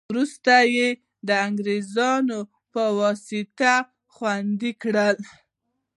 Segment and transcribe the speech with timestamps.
[0.09, 0.89] وروسته یې
[1.27, 2.39] د انګرېزانو
[2.73, 3.73] په واسطه
[4.13, 5.09] خوندي کړې.